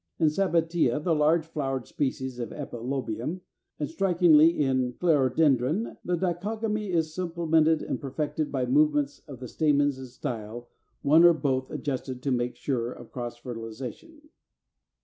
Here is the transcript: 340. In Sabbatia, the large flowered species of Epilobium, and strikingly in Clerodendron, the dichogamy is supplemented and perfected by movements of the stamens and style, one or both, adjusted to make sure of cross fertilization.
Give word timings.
340. 0.17 0.17
In 0.23 0.35
Sabbatia, 0.35 0.99
the 0.99 1.13
large 1.13 1.45
flowered 1.45 1.85
species 1.85 2.39
of 2.39 2.49
Epilobium, 2.51 3.41
and 3.79 3.87
strikingly 3.87 4.47
in 4.49 4.93
Clerodendron, 4.93 5.95
the 6.03 6.17
dichogamy 6.17 6.89
is 6.89 7.13
supplemented 7.13 7.83
and 7.83 8.01
perfected 8.01 8.51
by 8.51 8.65
movements 8.65 9.19
of 9.27 9.39
the 9.39 9.47
stamens 9.47 9.99
and 9.99 10.07
style, 10.07 10.69
one 11.03 11.23
or 11.23 11.33
both, 11.33 11.69
adjusted 11.69 12.23
to 12.23 12.31
make 12.31 12.55
sure 12.55 12.91
of 12.91 13.11
cross 13.11 13.37
fertilization. 13.37 14.27